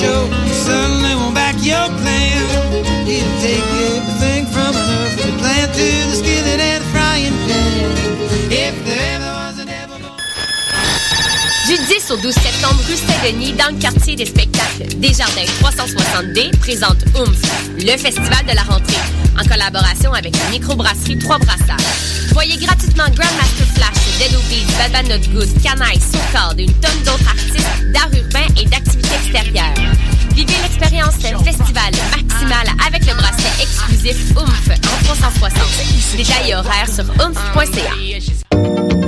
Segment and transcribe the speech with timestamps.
[0.00, 0.97] something for
[12.08, 17.38] 10 au 12 septembre, rue Saint-Denis, dans le quartier des spectacles, Desjardins 360D présente OOMF,
[17.78, 18.96] le festival de la rentrée,
[19.38, 21.76] en collaboration avec la microbrasserie Trois Brassards.
[22.32, 27.02] Voyez gratuitement Grandmaster Flash, Dead Obies, Bad Bad Not Good, Canaille, Soukard et une tonne
[27.04, 29.74] d'autres artistes d'art urbain et d'activités extérieures.
[30.34, 36.16] Vivez l'expérience festival maximal avec le bracelet exclusif OOMF en 360.
[36.16, 39.07] Détails et horaires sur oomph.ca.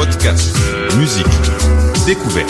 [0.00, 0.56] Podcast,
[0.96, 1.26] musique,
[2.06, 2.48] découverte.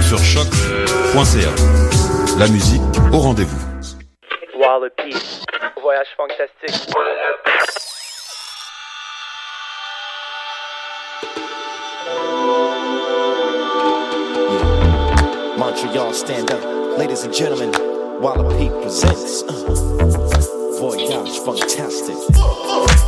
[0.00, 1.50] Sur choc.ca.
[2.38, 2.80] La musique
[3.12, 3.58] au rendez-vous.
[4.56, 5.12] Wallopy.
[5.82, 6.94] Voyage fantastique.
[15.58, 16.96] Montreal, stand up.
[16.96, 17.72] Ladies and gentlemen,
[18.20, 23.07] Wallopy presents uh, Voyage Fantastic.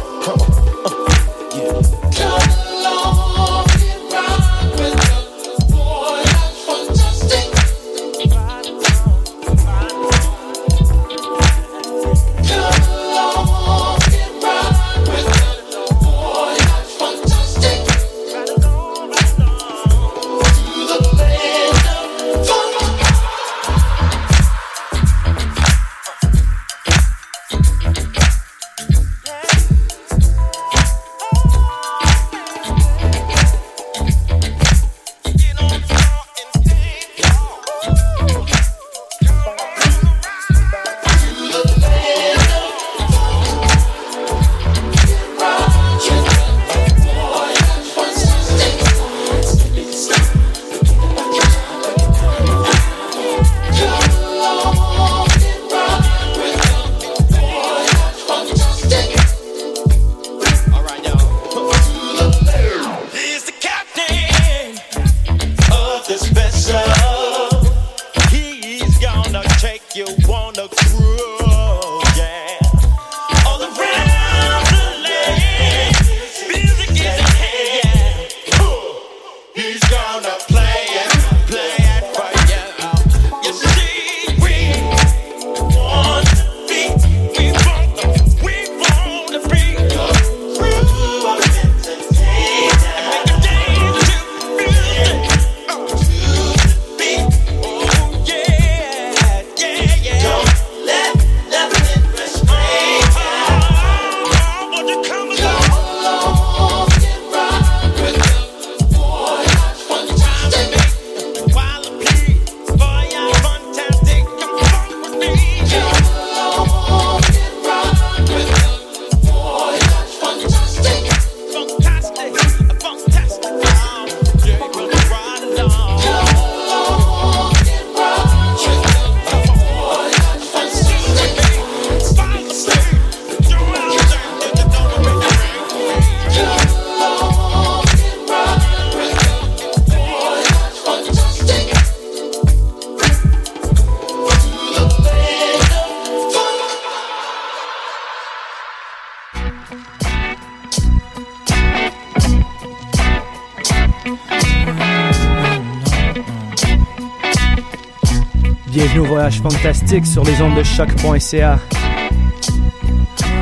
[158.73, 161.59] Voyage fantastique sur les ondes de choc.ca.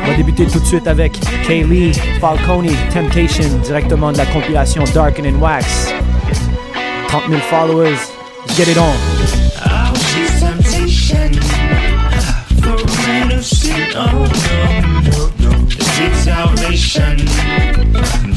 [0.03, 5.27] On va débuter tout de suite avec Kaylee Falcone Temptation, directement de la compilation Darken
[5.27, 5.93] and Wax.
[7.09, 7.99] 30 000 followers,
[8.57, 8.95] get it on.
[13.97, 14.29] Oh,
[14.81, 15.69] no, no, no.
[15.69, 18.28] She's salvation.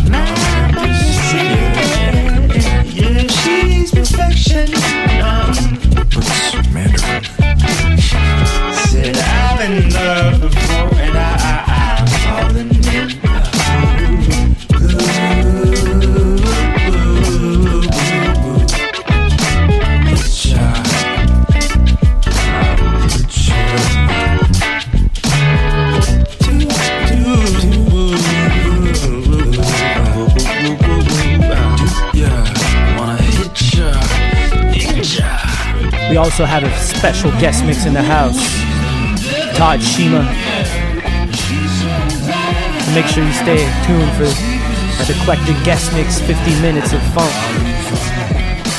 [36.22, 38.38] Also have a special guest mix in the house,
[39.58, 40.24] Todd Shima.
[42.80, 44.30] So make sure you stay tuned for
[45.02, 47.34] an eclectic guest mix, 50 minutes of funk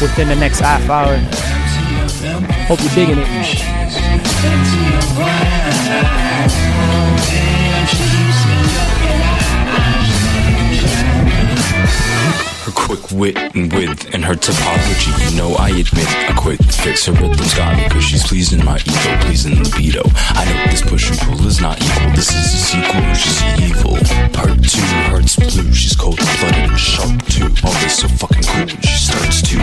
[0.01, 1.19] within the next half hour.
[2.69, 3.27] Hope you're digging it.
[13.13, 17.07] Wit and width and her topology, you know I admit a quick fix.
[17.07, 20.03] Her rhythm's got me cause she's pleasing my ego, pleasing libido.
[20.31, 23.97] I know this push and pull is not equal, this is a sequel, she's evil.
[24.33, 24.81] Part two,
[25.11, 27.49] hearts blue, she's cold blooded and sharp too.
[27.65, 29.57] All this so fucking cool, she starts to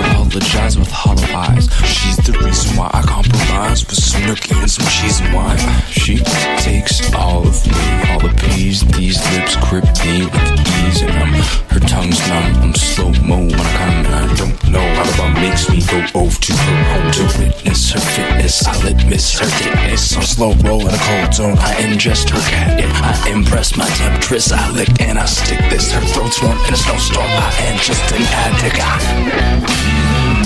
[0.00, 1.68] apologize with hollow eyes.
[1.86, 5.58] She's the reason why I compromise with some nookie and some cheese and wine.
[5.88, 6.18] She
[6.62, 11.32] takes all of me, all the peas, these lips grip me with ease, and um,
[11.70, 12.62] her tongue's numb.
[12.62, 15.80] I'm slow mo when I come, and I don't know how the bum makes me
[15.88, 18.66] go over to her home to witness her fitness.
[18.66, 20.14] I let miss her thickness.
[20.16, 21.58] I'm slow roll in a cold zone.
[21.58, 22.78] I ingest her cat.
[22.78, 25.92] If I impress my temptress, I lick and I stick this.
[25.92, 27.26] Her throat's warm in a snowstorm.
[27.26, 28.78] I am just an addict.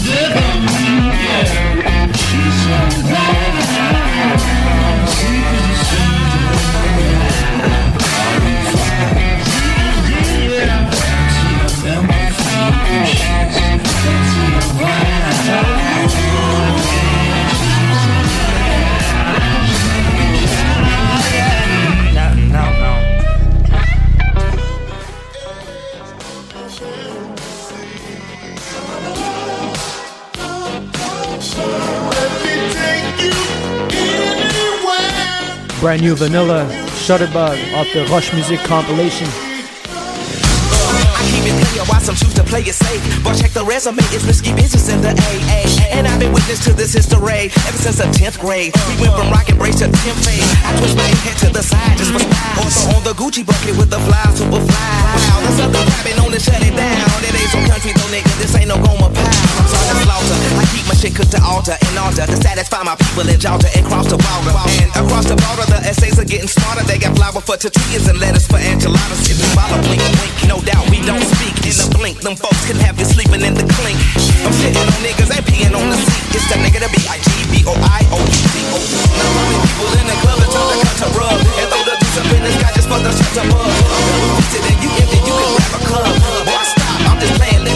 [0.08, 0.87] No,
[35.80, 36.66] Brand new Vanilla
[37.06, 39.47] Shutterbug off the Rush Music compilation.
[41.30, 43.00] Keep it clear why some choose to play it safe.
[43.22, 45.60] But check the resume, it's risky business in the AA.
[45.92, 48.72] And I've been witness to this history ever since the 10th grade.
[48.88, 50.44] We went from rock and brace to 10th fade.
[50.64, 52.64] I twist my head to the side just for style.
[52.64, 54.90] Also on the Gucci bucket with the fly, super fly.
[55.14, 57.06] Wow, there's something grabbing on to shut it down.
[57.24, 58.32] It ain't some country though, nigga.
[58.40, 59.38] This ain't no Goma pie.
[59.58, 60.38] I'm sorry slaughter.
[60.58, 63.68] I keep my shit cooked to altar and altar to satisfy my people in Georgia
[63.76, 64.54] and cross the border.
[64.82, 66.84] And across the border, the essays are getting smarter.
[66.84, 69.28] They got flour for tortillas and lettuce for enchiladas.
[69.28, 70.32] If you follow, blink, blink.
[70.48, 72.20] No doubt we don't speak in a blink.
[72.20, 73.98] Them folks can have you sleeping in the clink.
[74.44, 76.24] I'm shitting on niggas and peeing on the seat.
[76.36, 78.78] It's the nigga that B-I-G-B-O-I-O-U-D-O.
[78.78, 81.82] Now how many people in the club and told the cut to rub and throw
[81.84, 83.52] the juice up in the sky just for the shut up.
[84.48, 86.08] Sit and you empty, you can grab a club.
[86.48, 87.67] Boy, stop, I'm just playing,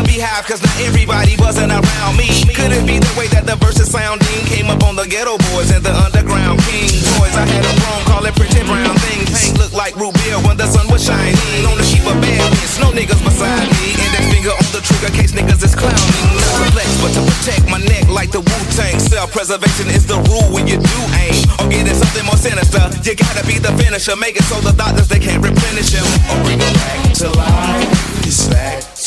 [0.00, 2.32] A beehive, cause not everybody wasn't around me.
[2.56, 5.68] Could it be the way that the verses sounding came up on the Geto Boys
[5.76, 6.88] and the underground king
[7.20, 7.36] boys?
[7.36, 9.28] I had a broom, call it pretty brown thing.
[9.28, 11.36] Paint looked like root beer when the sun was shining.
[11.68, 13.92] On the keep a bad bitch, no niggas beside me.
[13.92, 16.32] Index finger on the trigger case niggas is clowning.
[16.32, 18.96] Not to flex, but to protect my neck like the Wu Tang.
[18.96, 21.44] Self preservation is the rule when you do aim.
[21.60, 24.16] Or getting something more sinister, you gotta be the finisher.
[24.16, 26.08] Make it so the doctors they can't replenish him.
[26.32, 28.24] Or bring it back to life.
[28.24, 28.99] It's back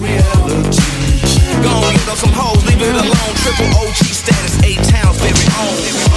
[0.00, 0.80] reality.
[1.62, 3.34] Go on, get on some hoes, leave it alone.
[3.44, 6.09] Triple OG status, eight towns, very own.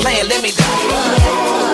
[0.00, 1.69] Playing, let me down.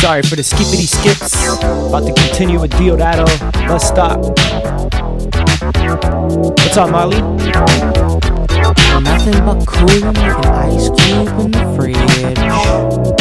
[0.00, 1.34] Sorry for the skippity skips.
[1.58, 3.26] About to continue with Diodato.
[3.68, 4.18] Let's stop.
[6.58, 7.20] What's up, Molly?
[9.02, 13.19] Nothing but cool and ice cube in the fridge.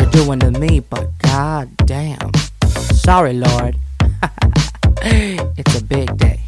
[0.00, 2.32] You're doing to me, but god damn.
[2.92, 3.76] Sorry, Lord.
[5.02, 6.40] it's a big day.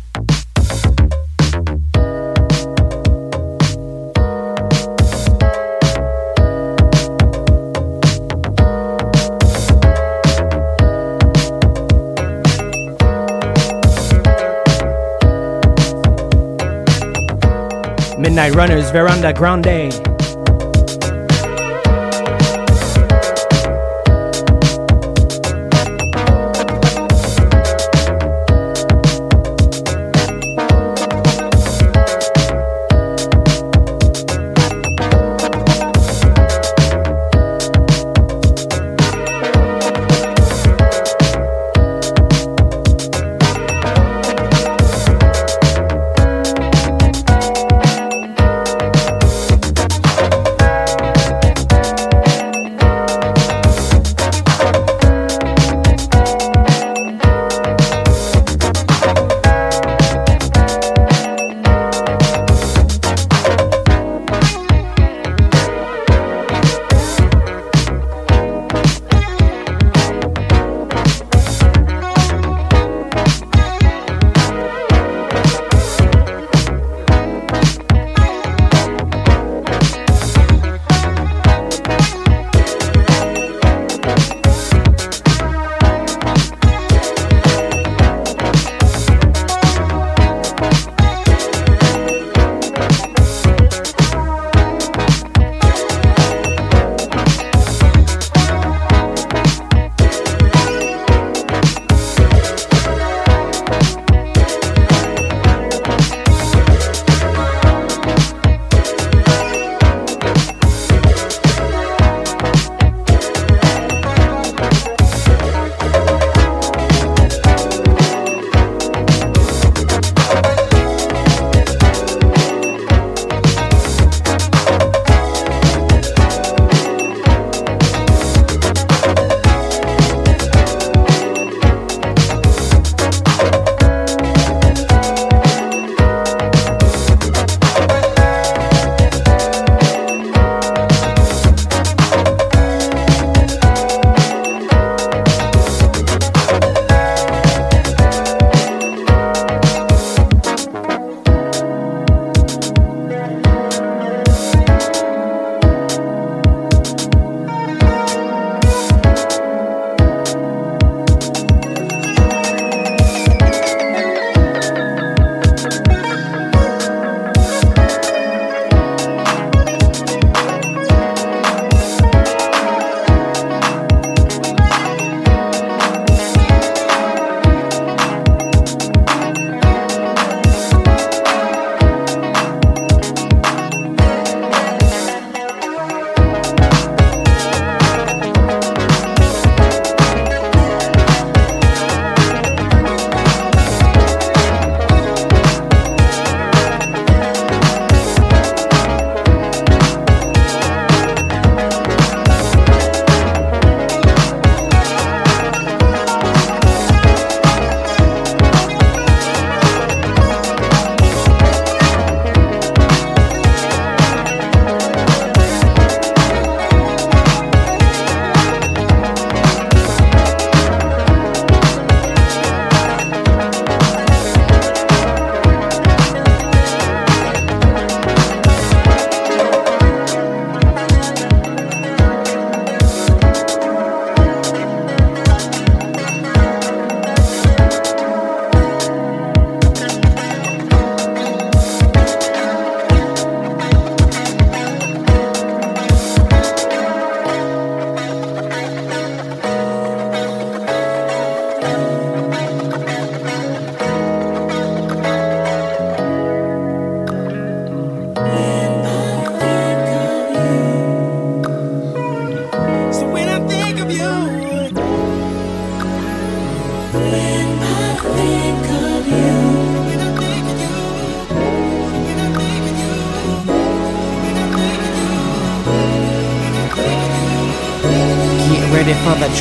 [18.18, 20.11] Midnight Runners, Veranda Grande.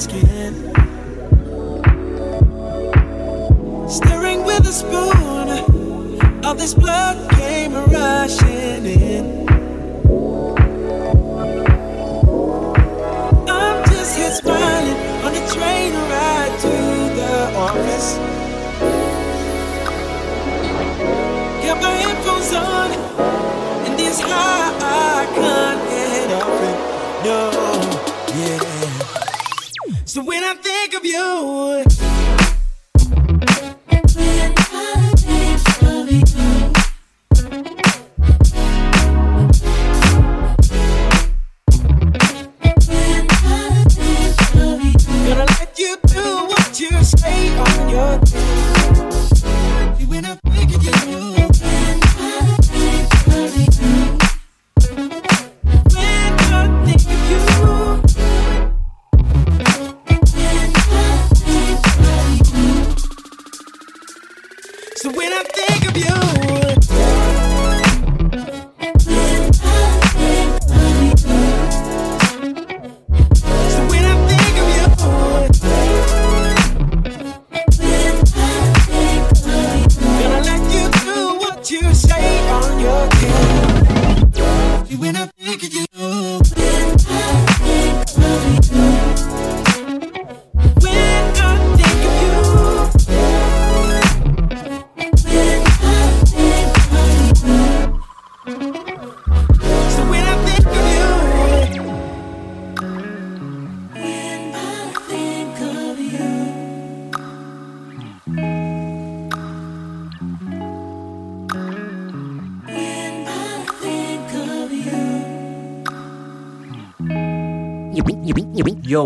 [0.00, 0.54] skin.
[3.86, 5.48] Stirring with a spoon,
[6.42, 9.46] all this blood came rushing in.
[13.46, 16.74] I'm just here smiling on the train ride to
[17.18, 17.34] the
[17.68, 18.16] office.
[21.62, 22.90] Got my headphones on,
[23.86, 26.78] and this high I can't get off it.
[27.26, 27.40] No,
[28.40, 28.69] yeah.
[30.10, 32.09] So when I think of you.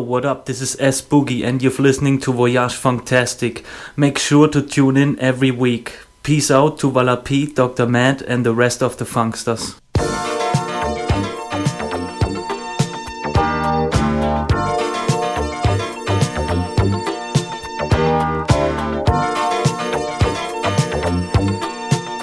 [0.05, 0.45] What up?
[0.45, 3.64] This is S Boogie, and you're listening to Voyage Funktastique.
[3.97, 5.97] Make sure to tune in every week.
[6.23, 7.87] Peace out to Walla P, Dr.
[7.87, 9.81] Matt, and the rest of the Funksters.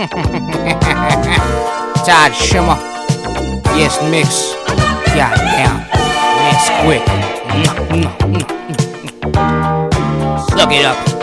[2.05, 2.77] Todd Shimmer.
[3.75, 4.53] Yes, mix.
[5.15, 5.79] Yeah, damn.
[6.45, 7.30] Mix quick.
[7.51, 9.41] Mm, mm, mm,
[10.49, 11.20] Suck it up.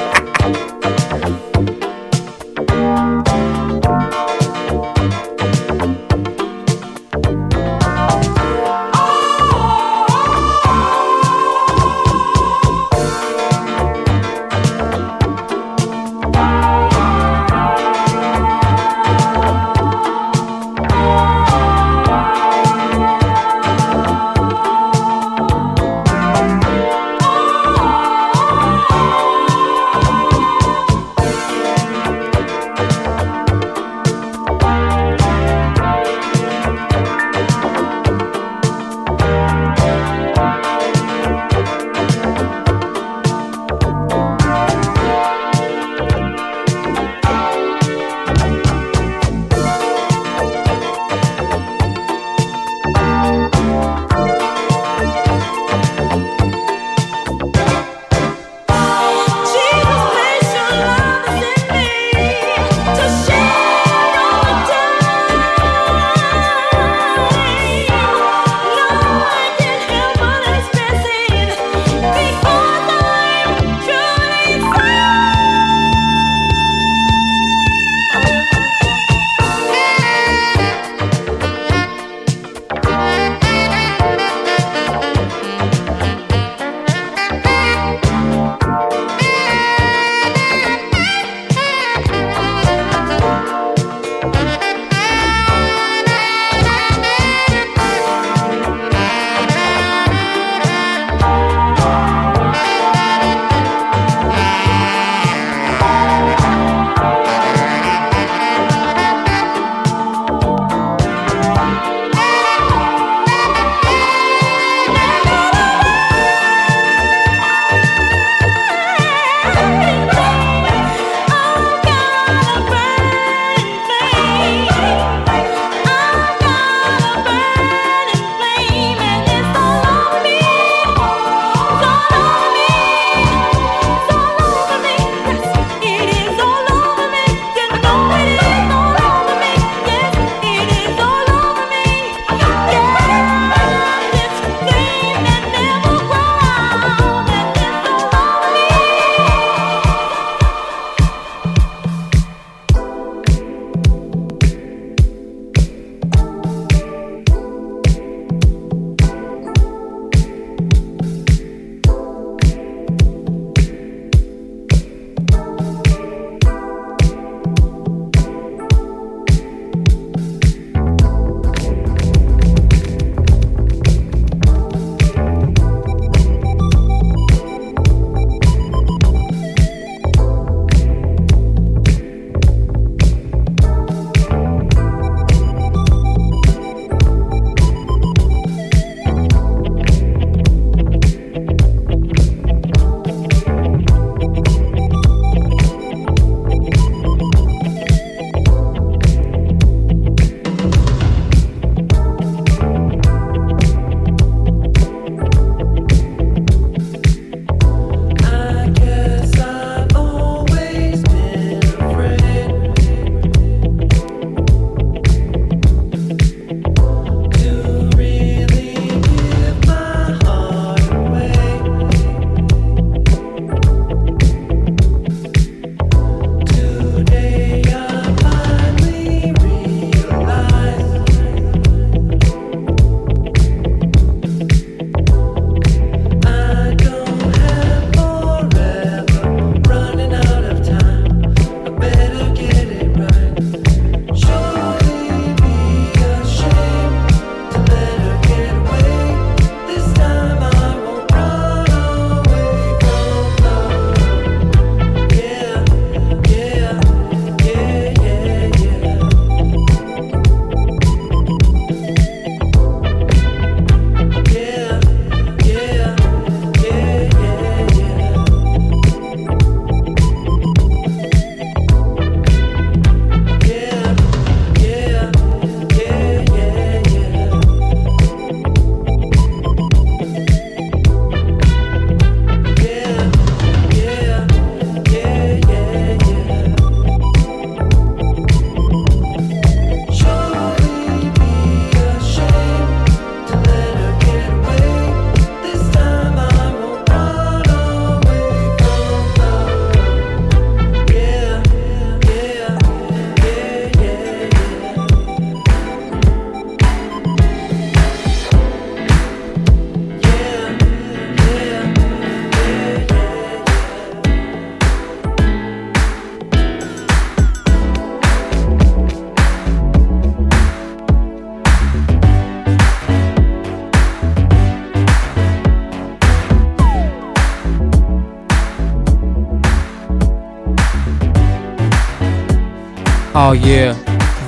[333.20, 333.72] Oh yeah,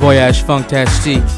[0.00, 1.28] Voyage Funktastique.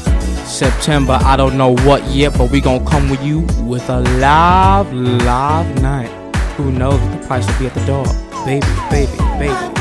[0.43, 4.91] September, I don't know what yet, but we gonna come with you with a live,
[4.91, 6.09] live night.
[6.57, 8.05] Who knows what the price will be at the door?
[8.43, 9.72] Baby, baby, baby.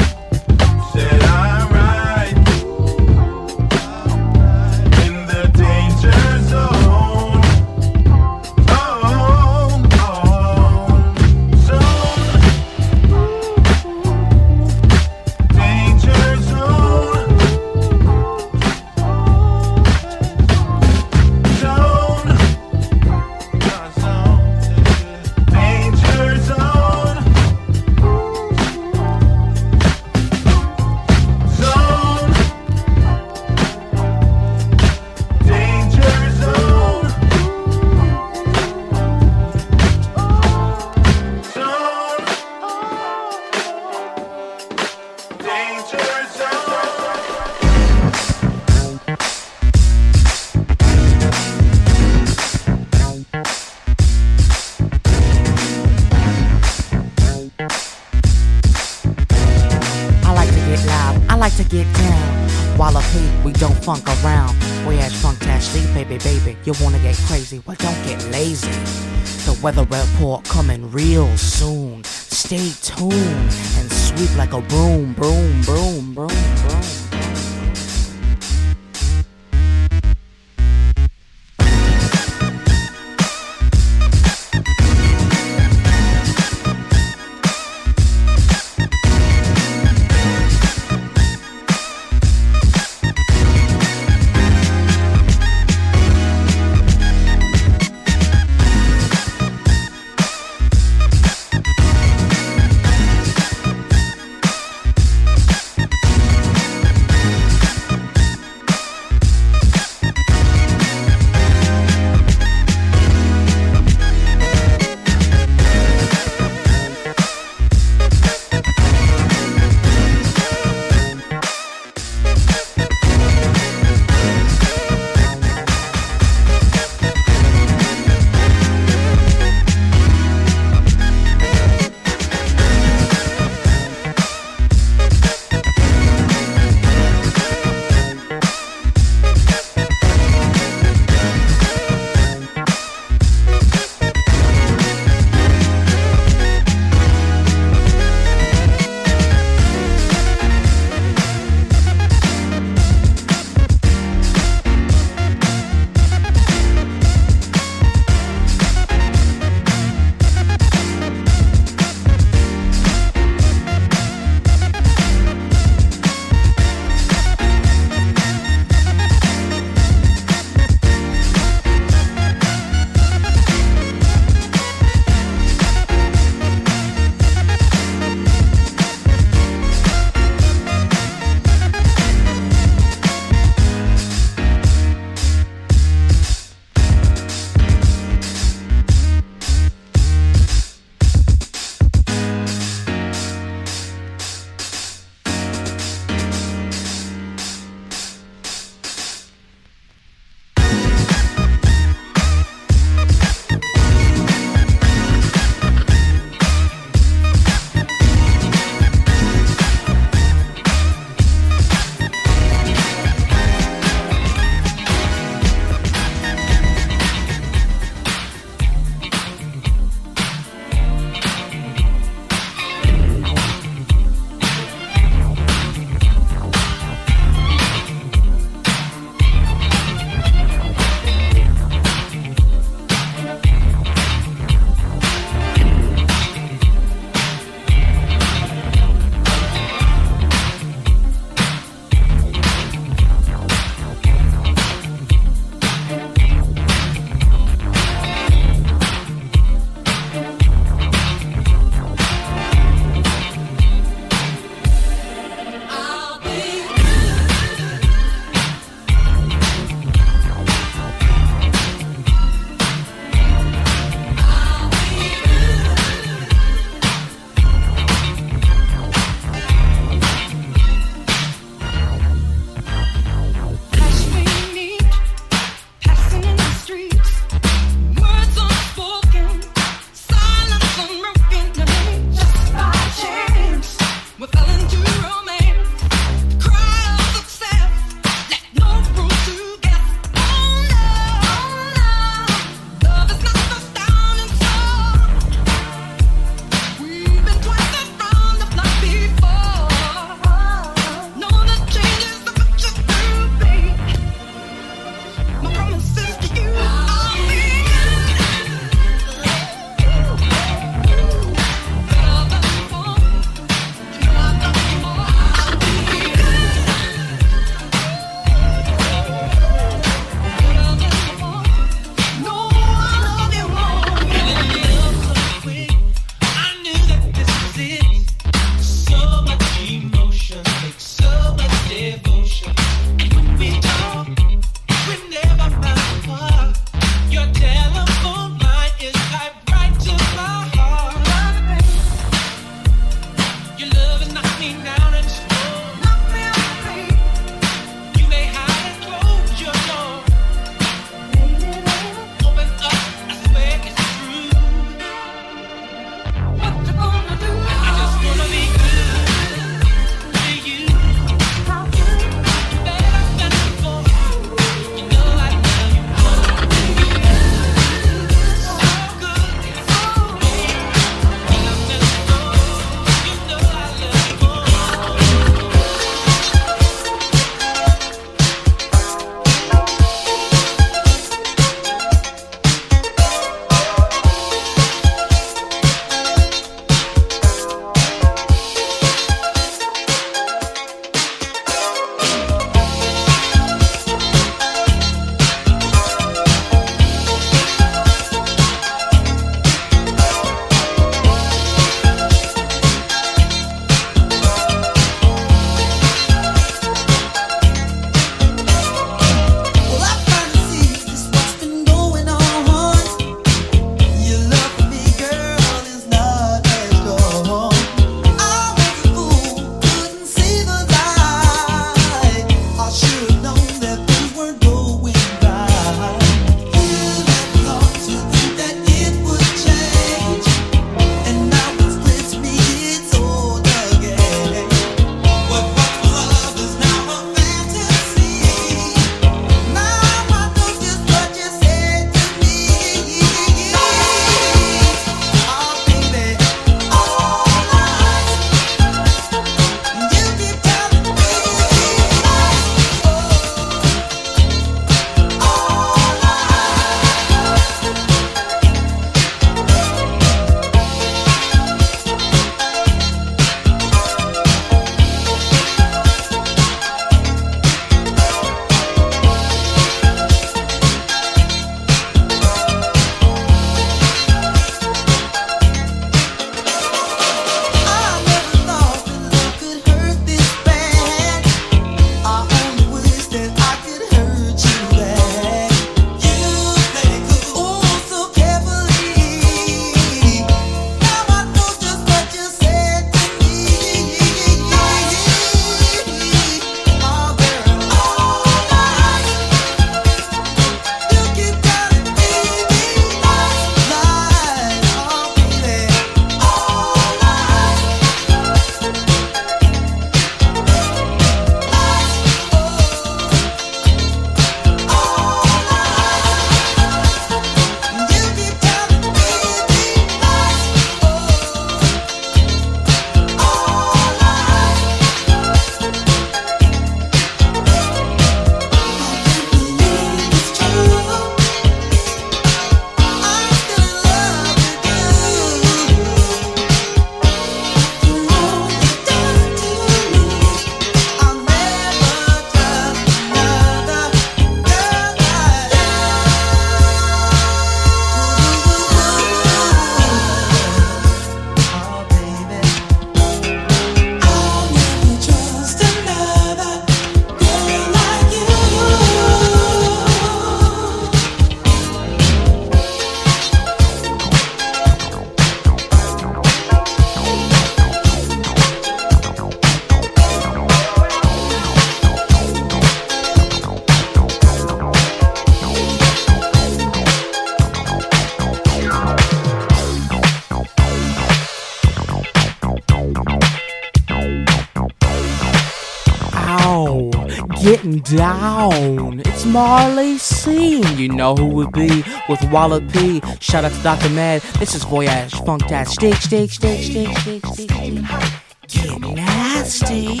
[589.36, 593.02] Marley Scene, You know who would be with Wallet P.
[593.20, 593.90] Shout out to Dr.
[593.90, 594.22] Mad.
[594.38, 595.42] This is Voyage Funk.
[595.42, 596.00] Funktastique.
[596.00, 598.80] Stick, stick, stick, stick, stick, stick, stick.
[598.80, 600.00] Get nasty.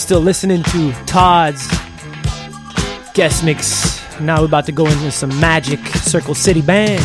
[0.00, 1.68] still listening to Todd's
[3.12, 4.00] guest mix.
[4.20, 7.02] Now we're about to go into some magic Circle City Band.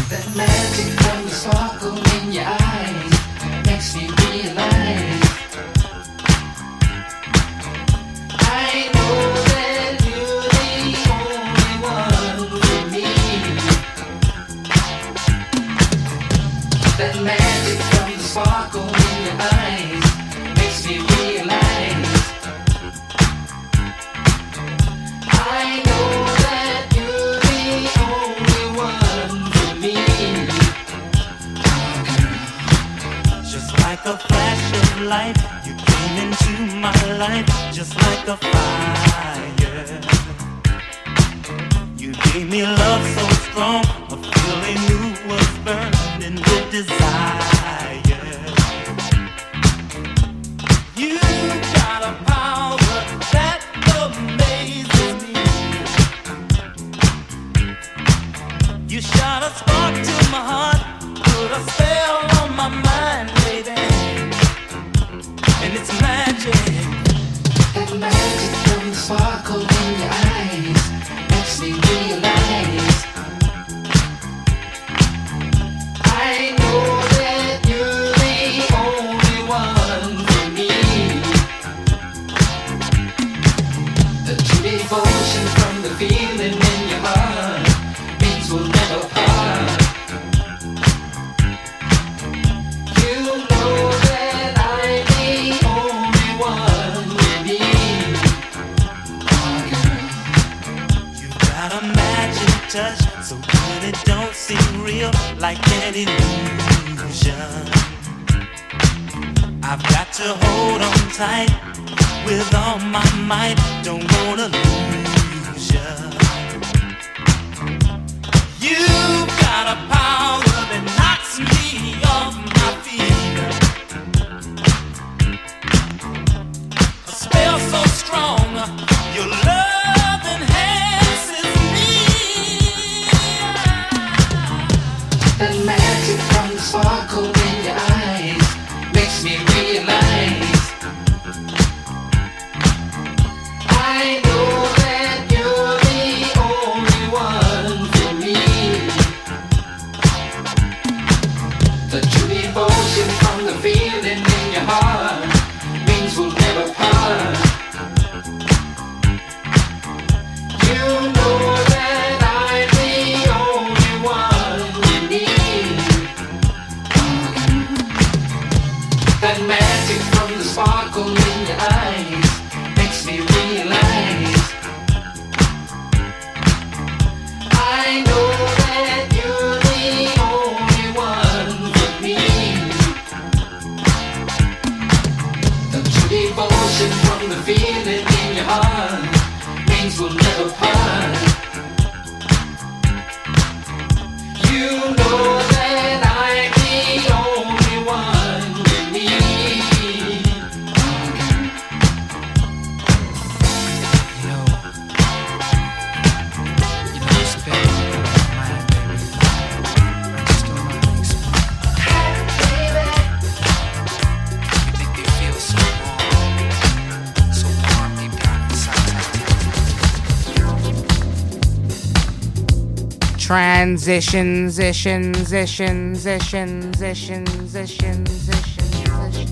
[223.65, 229.27] Transition, zition, zition, zition, zition, zition, zition.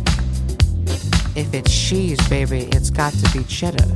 [1.35, 3.92] If it's cheese, baby, it's got to be cheddar.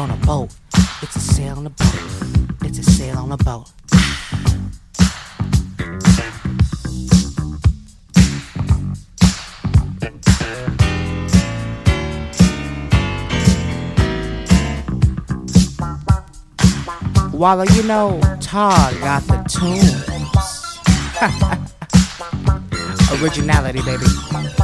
[0.00, 0.48] on a boat.
[1.02, 2.56] It's a sail on a boat.
[2.64, 3.68] It's a sail on a boat.
[17.32, 20.06] While you know, Todd got the tunes.
[23.22, 24.59] Originality, baby.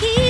[0.00, 0.23] keep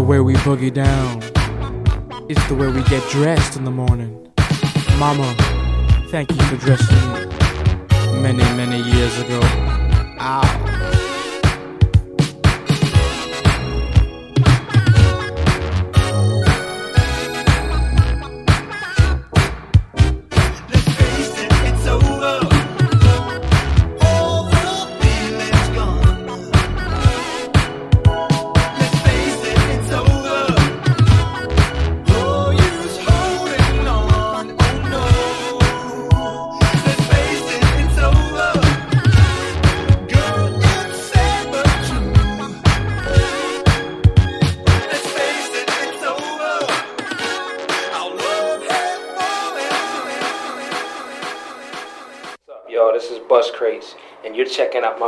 [0.00, 1.22] The way we boogie down.
[2.30, 4.32] It's the way we get dressed in the morning.
[4.98, 5.34] Mama,
[6.08, 9.40] thank you for dressing me many, many years ago.
[10.18, 10.69] Ow.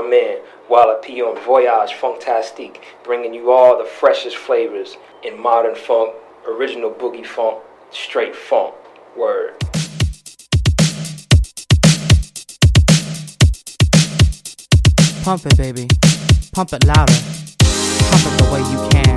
[0.03, 0.39] My man,
[0.69, 6.15] Walla P on Voyage Funktastique, bringing you all the freshest flavors in modern funk,
[6.45, 7.62] original boogie funk,
[7.93, 8.74] straight funk.
[9.16, 9.55] Word.
[15.23, 15.87] Pump it, baby.
[16.53, 17.12] Pump it louder.
[18.11, 19.15] Pump it the way you can.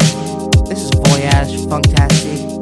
[0.70, 2.62] This is Voyage Funktastique.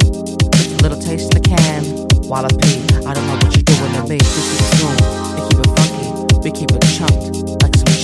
[0.54, 1.84] Just a little taste in the can.
[2.30, 4.18] While I pee, I don't know what you're doing to me.
[4.18, 4.96] This is tune.
[5.36, 6.40] We keep it funky.
[6.40, 7.63] We keep it chunked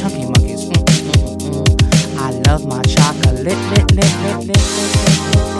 [0.10, 0.66] cookie monkeys.
[0.66, 1.50] Mm-hmm.
[1.50, 2.20] Mm, mm.
[2.20, 3.44] I love my chocolate.
[3.44, 5.59] Lit, lit, lit,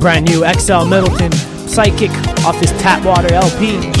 [0.00, 1.30] Brand new XL Middleton
[1.68, 2.10] Psychic
[2.46, 3.99] off his Tapwater LP.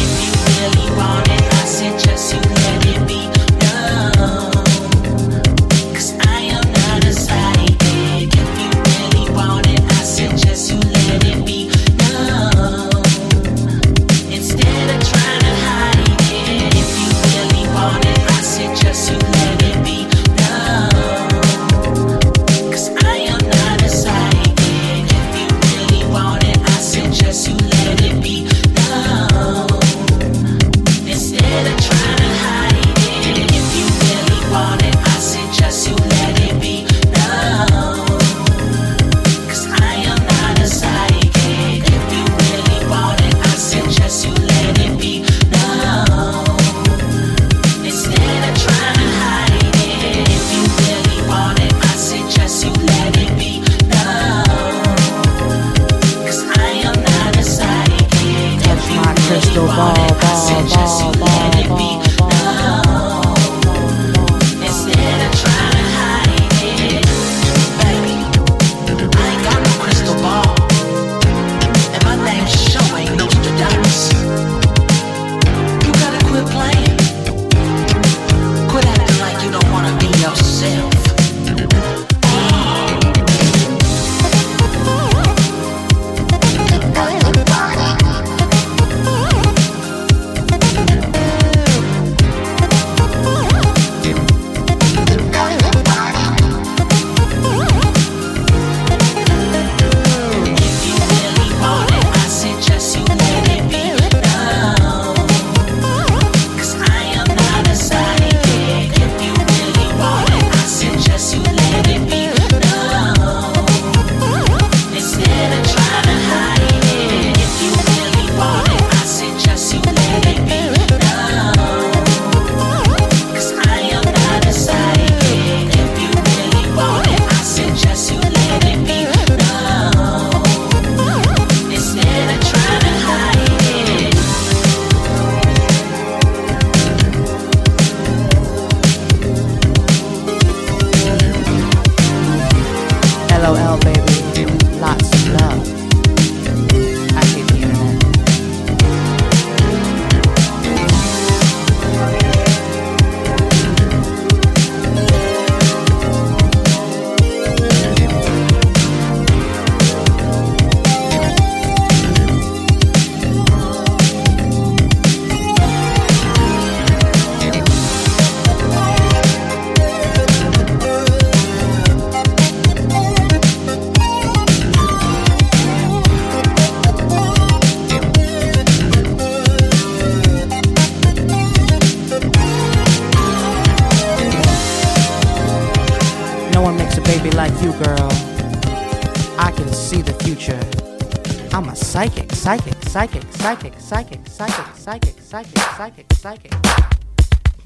[192.00, 196.52] Psychic, psychic, psychic, psychic, psychic, psychic, psychic, psychic, psychic, psychic.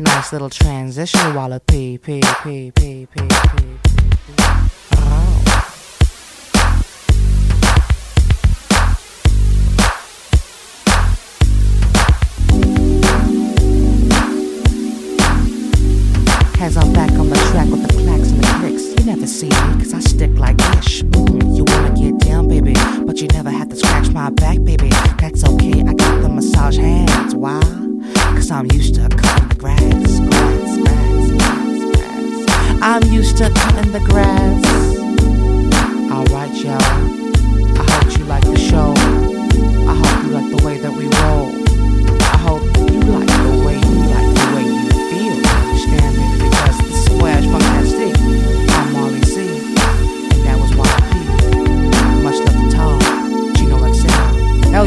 [0.00, 3.28] Nice little transition, Walla P, P, P, P, P, P,
[3.86, 5.13] P.
[16.56, 16.64] Oh.
[16.64, 19.48] As I'm back on the track with the clacks and the clicks, you never see
[19.48, 21.02] me, cause I stick like this.
[21.02, 22.74] Mm, you wanna get down, baby,
[23.04, 24.88] but you never have to scratch my back, baby.
[25.18, 27.34] That's okay, I got the massage hands.
[27.34, 27.60] Why?
[28.34, 32.82] Cause I'm used to cutting the grass, grass, grass, grass, grass.
[32.82, 34.64] I'm used to cutting the grass.
[36.10, 36.80] Alright, y'all.
[37.76, 39.03] I hope you like the show.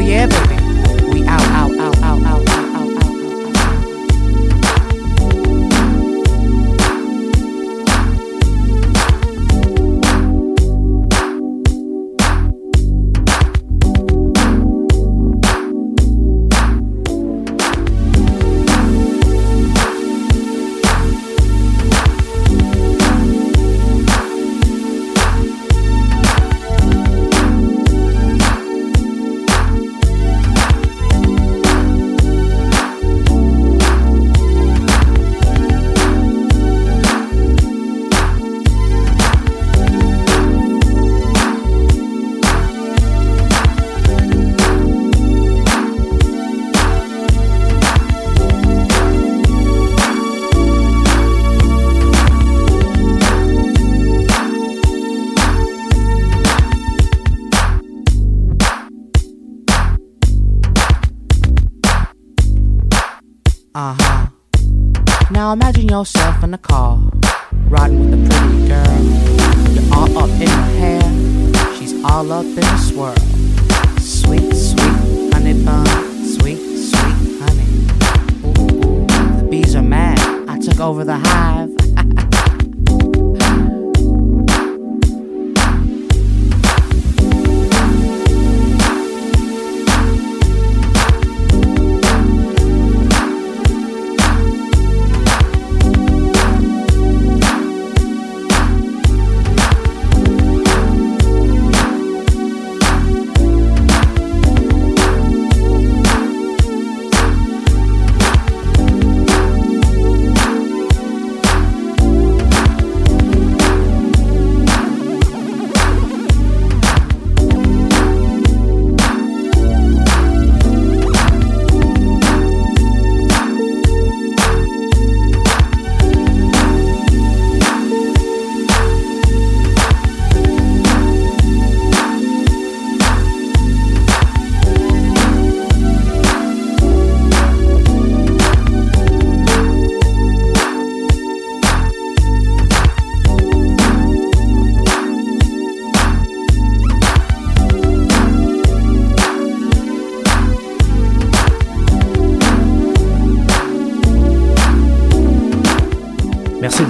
[0.08, 0.57] Yeah, baby.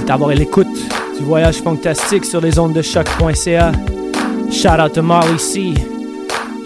[0.09, 0.67] D'avoir l'écoute
[1.19, 3.73] du voyage Funktastique sur les ondes de CHOQ.ca.
[4.51, 5.75] Shout out to Marley C.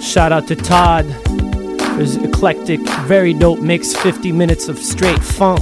[0.01, 1.06] Shout out to Todd.
[1.97, 2.78] There's eclectic,
[3.09, 5.60] very dope mix, 50 minutes of straight funk.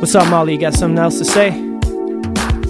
[0.00, 0.52] What's up, Molly?
[0.52, 1.50] You got something else to say?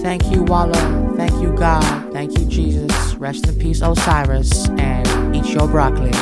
[0.02, 1.14] Thank you, Walla.
[1.16, 2.12] Thank you, God.
[2.12, 3.16] Thank you, Jesus.
[3.16, 4.68] Rest in peace, Osiris.
[4.78, 6.12] And eat your broccoli.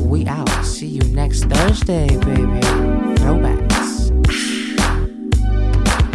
[0.00, 0.50] We out.
[0.66, 2.60] See you next Thursday, baby.
[3.20, 3.69] Throwbacks.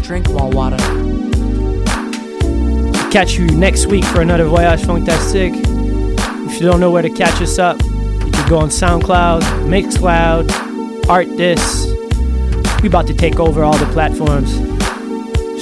[0.06, 0.78] Drink more water.
[3.10, 5.60] Catch you next week for another Voyage Funktastique.
[6.48, 10.48] If you don't know where to catch us up, you can go on SoundCloud, Mixcloud,
[11.06, 11.92] Artdis.
[12.84, 14.54] We about to take over all the platforms.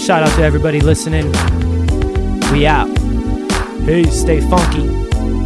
[0.04, 1.32] Shout out to everybody listening.
[2.52, 2.90] We out.
[3.86, 4.90] Hey, stay funky.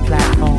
[0.07, 0.56] Platforms,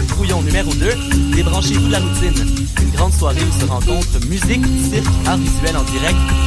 [0.00, 2.66] escales brouillon numéro 2, débranchez-vous de la routine.
[2.82, 6.16] Une grande soirée où se rencontrent musique, cirque, art visuel en direct